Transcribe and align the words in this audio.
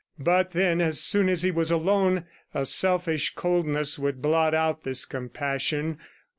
But 0.17 0.49
then, 0.49 0.81
as 0.81 0.99
soon 0.99 1.29
as 1.29 1.43
he 1.43 1.51
was 1.51 1.69
alone, 1.69 2.25
a 2.55 2.65
selfish 2.65 3.35
coldness 3.35 3.99
would 3.99 4.19
blot 4.19 4.55
out 4.55 4.81
this 4.83 5.05
compassion. 5.05 5.99